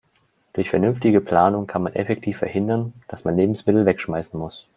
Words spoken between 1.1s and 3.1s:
Planung kann man effektiv verhindern,